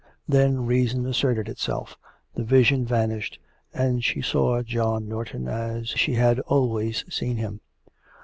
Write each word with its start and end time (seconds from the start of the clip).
Then 0.27 0.65
reason 0.65 1.05
asserted 1.05 1.47
itself; 1.47 1.95
the 2.33 2.43
vision 2.43 2.87
vanished, 2.87 3.37
and 3.71 4.03
she 4.03 4.19
saw 4.19 4.63
John 4.63 5.07
Norton 5.07 5.47
as 5.47 5.89
she 5.89 6.15
had 6.15 6.39
always 6.39 7.05
seen 7.07 7.37
him. 7.37 7.61